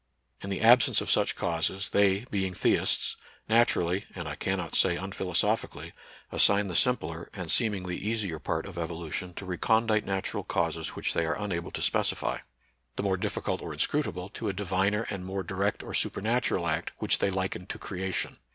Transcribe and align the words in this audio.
In 0.41 0.49
the 0.49 0.61
absence 0.61 0.99
of 0.99 1.11
such 1.11 1.35
causes, 1.35 1.89
they, 1.89 2.25
being 2.31 2.55
theists, 2.55 3.15
naturally 3.47 4.05
(and 4.15 4.27
I 4.27 4.33
cannot 4.33 4.73
say 4.73 4.95
unphilo 4.95 5.35
sophically) 5.35 5.91
assign 6.31 6.69
the 6.69 6.75
simpler 6.75 7.29
and 7.35 7.51
seemingly 7.51 7.97
80 7.97 7.97
NATURAL 7.97 7.99
SCIENCE 7.99 8.21
AND 8.23 8.29
RELIGION. 8.31 8.33
easier 8.33 8.39
part 8.39 8.65
of 8.65 8.77
evolution 8.79 9.33
to 9.35 9.45
recondite 9.45 10.05
natural 10.05 10.43
causes 10.43 10.87
which 10.95 11.13
they 11.13 11.23
are 11.27 11.39
unable 11.39 11.69
to 11.69 11.83
specify, 11.83 12.39
the 12.95 13.03
more 13.03 13.15
difficult 13.15 13.61
or 13.61 13.73
inscrutable 13.73 14.29
to 14.29 14.49
a 14.49 14.53
diviner 14.53 15.03
and 15.11 15.23
more 15.23 15.43
direct 15.43 15.83
or 15.83 15.93
supernatural 15.93 16.65
act, 16.67 16.93
which 16.97 17.19
they 17.19 17.29
liken 17.29 17.67
to 17.67 17.77
creation. 17.77 18.37